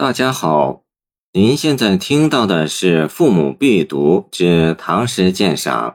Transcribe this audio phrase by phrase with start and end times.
[0.00, 0.84] 大家好，
[1.32, 5.90] 您现在听到的是《父母必读之唐诗鉴赏》，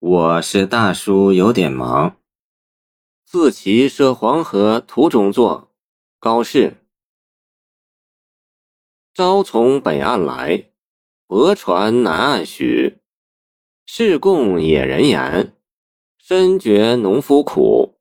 [0.00, 2.16] 我是大叔，有点忙。
[3.24, 5.70] 自其涉黄河途中作，
[6.18, 6.78] 高适。
[9.14, 10.64] 朝从北岸来，
[11.28, 12.98] 泊船南岸许。
[13.86, 15.56] 试供野人言，
[16.18, 18.00] 深觉农夫苦。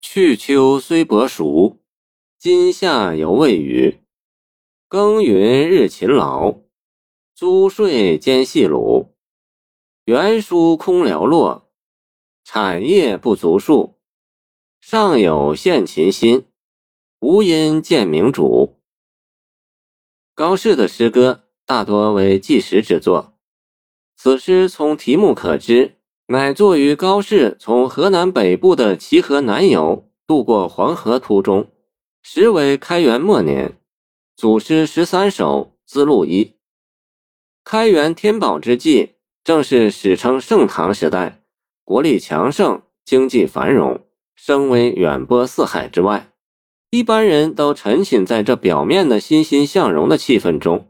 [0.00, 1.76] 去秋虽薄熟，
[2.38, 3.98] 今夏犹未雨。
[4.90, 6.60] 耕耘日勤劳，
[7.34, 9.14] 租税兼细鲁。
[10.06, 11.68] 园书空寥落，
[12.42, 13.98] 产业不足数。
[14.80, 16.46] 上有献勤心，
[17.20, 18.78] 无因见明主。
[20.34, 23.34] 高适的诗歌大多为纪实之作。
[24.16, 31.70] 此诗从题目可知，乃作于高适从河南北部的齐河南游，渡过黄河途中，
[32.22, 33.77] 时为开元末年。
[34.38, 36.54] 祖诗十三首，资录一。
[37.64, 41.42] 开元天宝之际，正是史称盛唐时代，
[41.82, 44.00] 国力强盛，经济繁荣，
[44.36, 46.30] 声威远播四海之外。
[46.90, 50.86] 一般人都沉浸在这表面的欣欣向荣的气氛中，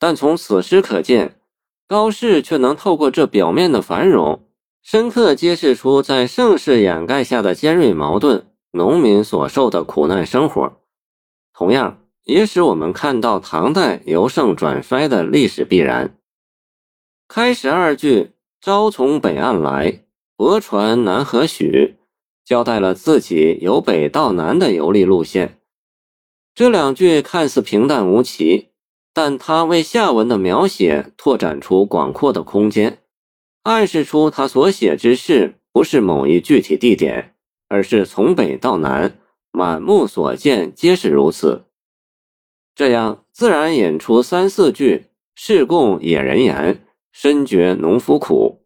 [0.00, 1.38] 但从此诗可见，
[1.86, 4.44] 高适却能透过这表面的繁荣，
[4.82, 10.80] 深刻揭示出在盛世掩盖下的尖锐矛盾，农民所受的苦难生活。
[11.54, 12.01] 同样。
[12.24, 16.16] 也使我们看到唐代由盛转衰的历史必然。
[17.28, 20.04] 开始二句“朝从北岸来，
[20.36, 21.96] 泊船南河许”，
[22.44, 25.58] 交代了自己由北到南的游历路线。
[26.54, 28.68] 这两句看似平淡无奇，
[29.14, 32.98] 但他为下文的描写拓展出广阔的空间，
[33.62, 37.34] 暗示出他所写之事不是某一具体地点，
[37.68, 39.18] 而是从北到南，
[39.50, 41.64] 满目所见皆是如此。
[42.74, 45.06] 这样自然引出三四句
[45.36, 48.62] “试供野人言，深觉农夫苦”，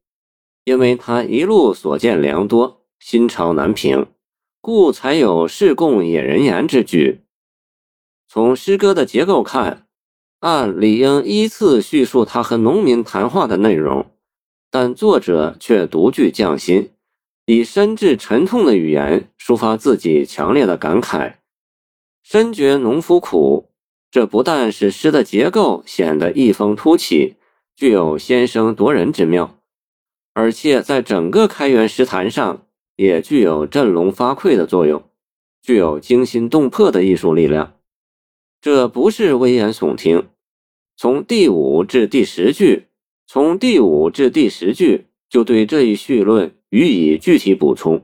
[0.64, 4.06] 因为他一路所见良多，心潮难平，
[4.60, 7.22] 故才有“试供野人言”之句。
[8.28, 9.86] 从诗歌的结构看，
[10.40, 14.06] 按理应依次叙述他和农民谈话的内容，
[14.70, 16.90] 但作者却独具匠心，
[17.46, 21.36] 以深挚沉痛的语言抒发自己强烈的感慨
[22.22, 23.70] ：“深觉农夫苦。”
[24.16, 27.34] 这不但使诗的结构显得异风突起，
[27.74, 29.58] 具有先声夺人之妙，
[30.32, 32.66] 而且在整个开元诗坛上
[32.96, 35.04] 也具有振聋发聩的作用，
[35.60, 37.74] 具有惊心动魄的艺术力量。
[38.62, 40.26] 这不是危言耸听。
[40.96, 42.86] 从第五至第十句，
[43.26, 48.02] 从第五至第十句就对这一序论予以具体补充。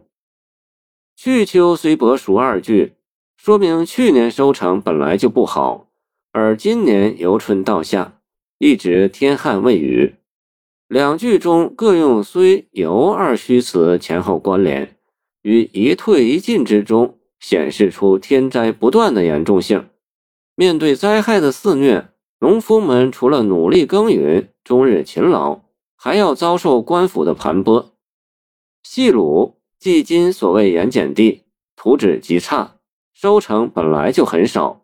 [1.17, 2.93] 去秋虽薄熟二句，
[3.39, 5.89] 说明去年收成本来就不好。
[6.35, 8.19] 而今年由春到夏，
[8.57, 10.15] 一直天旱未雨。
[10.89, 14.97] 两句中各用“虽”“由”二虚词前后关联，
[15.43, 19.91] 于一退一进之中显示出天灾不断的严重性。
[20.55, 22.09] 面对灾害的肆虐，
[22.41, 25.61] 农夫们除了努力耕耘、终日勤劳，
[25.95, 27.91] 还要遭受官府的盘剥。
[28.83, 31.43] 细鲁，即今所谓盐碱地，
[31.77, 32.77] 土质极差，
[33.13, 34.82] 收成本来就很少。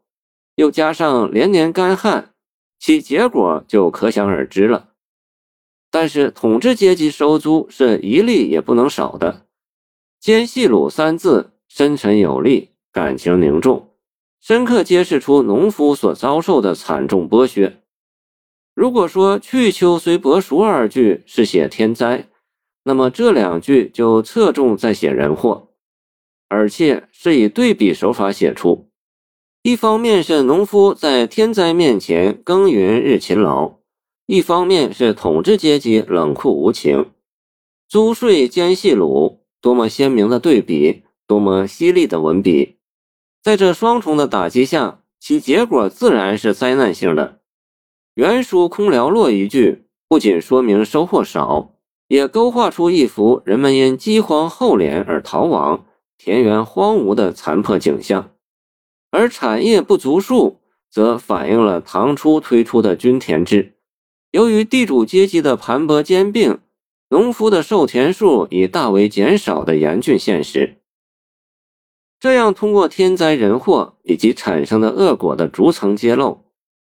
[0.58, 2.34] 又加上连年干旱，
[2.80, 4.88] 其结果就可想而知了。
[5.88, 9.46] 但是统治阶级收租是一粒也不能少的。
[10.19, 13.94] 奸细鲁三字深沉有力，感情凝重，
[14.41, 17.80] 深刻揭示出农夫所遭受的惨重剥削。
[18.75, 22.28] 如果说去秋虽薄熟二句是写天灾，
[22.82, 25.69] 那么这两句就侧重在写人祸，
[26.48, 28.88] 而且是以对比手法写出。
[29.68, 33.74] 一方面是农夫在天灾面前耕耘日勤劳，
[34.24, 37.10] 一方面是统治阶级冷酷无情。
[37.86, 42.76] 租税兼细鲁，多么鲜明的对比，多么犀利的文笔！
[43.42, 47.40] 在这双重的打击下，其结果自然是灾难性的。
[48.14, 51.75] 原书空寥落一句，不仅说明收获少，
[52.08, 55.84] 也勾画出一幅人们因饥荒后敛而逃亡、
[56.16, 58.31] 田园荒芜的残破景象。
[59.10, 60.60] 而产业不足数，
[60.90, 63.75] 则反映了唐初推出的均田制。
[64.32, 66.58] 由于地主阶级的盘剥兼并，
[67.10, 70.76] 农夫的授田数已大为减少的严峻现实。
[72.20, 76.44] 这样，通过天灾人祸以及产生的恶果的逐层揭露，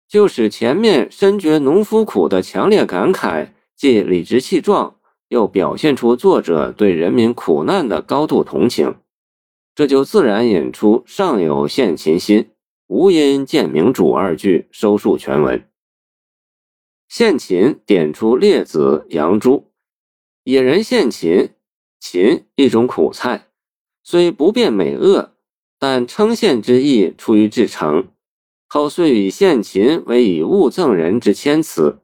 [0.08, 4.94] 就使前面深觉农夫苦的强烈感慨，既理直气壮，
[5.28, 8.94] 又表现出作者对人民苦难的高度同情。
[9.74, 12.50] 这就自然引出“上有献秦心，
[12.88, 15.66] 无因见明主”二句收述全文。
[17.08, 19.70] 献秦点出列子、杨朱，
[20.44, 21.50] 野人献秦，
[21.98, 23.48] 秦一种苦菜，
[24.02, 25.34] 虽不辨美恶，
[25.78, 28.08] 但称献之意出于至诚。
[28.68, 32.00] 后遂以献秦为以物赠人之谦辞。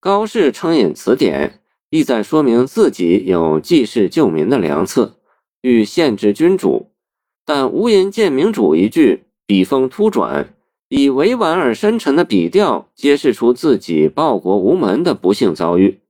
[0.00, 5.18] 高适称引此典，意在说明自己有济世救民的良策，
[5.64, 6.90] 欲限制君主。
[7.46, 10.54] 但无因见明主一句，笔锋突转。
[10.90, 16.00] 以委婉而深沉的笔调，揭示出自己报国无门的不幸遭遇，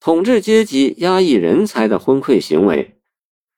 [0.00, 2.96] 统治阶级压抑人才的昏聩行为，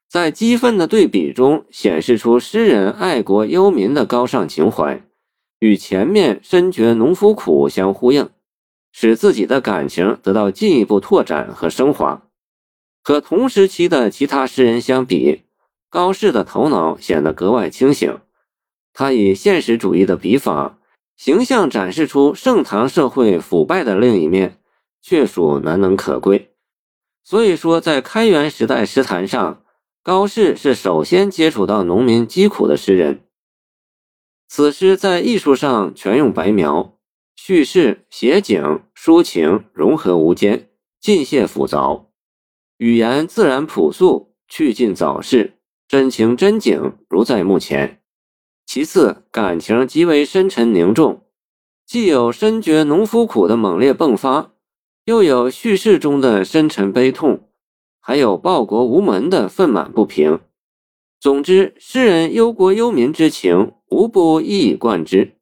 [0.08, 5.02] 在激愤的对比中显示出诗人爱国忧民的高尚情怀，
[5.58, 8.28] 与前面深觉农夫苦相呼应，
[8.92, 12.29] 使自己的感情得到进一步拓展和升华。
[13.02, 15.42] 和同时期的其他诗人相比，
[15.88, 18.20] 高适的头脑显得格外清醒。
[18.92, 20.78] 他以现实主义的笔法，
[21.16, 24.58] 形象展示出盛唐社会腐败的另一面，
[25.00, 26.50] 确属难能可贵。
[27.24, 29.62] 所以说，在开元时代诗坛上，
[30.02, 33.24] 高适是首先接触到农民疾苦的诗人。
[34.48, 36.98] 此诗在艺术上全用白描，
[37.36, 40.70] 叙事、写景、抒情融合无间，
[41.00, 42.06] 尽泄复杂，
[42.80, 48.00] 语言自然朴素，去尽早逝，真情真景如在目前。
[48.64, 51.20] 其次，感情极为深沉凝重，
[51.86, 54.52] 既有深觉农夫苦的猛烈迸发，
[55.04, 57.50] 又有叙事中的深沉悲痛，
[58.00, 60.40] 还有报国无门的愤满不平。
[61.20, 65.36] 总之，诗人忧国忧民之情无不一以贯之。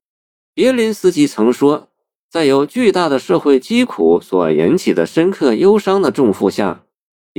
[0.52, 1.90] 别林斯基曾说，
[2.28, 6.82] 在由巨大的社会疾苦所引起的深刻忧伤的重负下，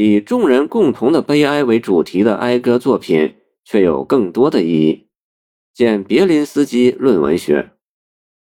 [0.02, 3.36] 以众人共同的悲哀为主题的哀歌作品，
[3.66, 5.10] 却有更多的意义。
[5.74, 7.72] 见别林斯基论文学，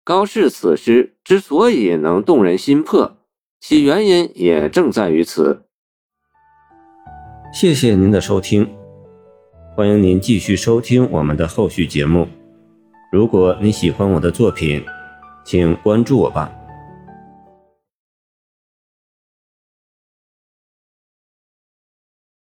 [0.03, 3.15] 高适此诗之所以能动人心魄，
[3.61, 5.63] 其原因也正在于此。
[7.53, 8.67] 谢谢您的收听，
[9.73, 12.27] 欢迎您继续收听我们的后续节目。
[13.09, 14.83] 如果你喜欢我的作品，
[15.45, 16.56] 请关注我吧。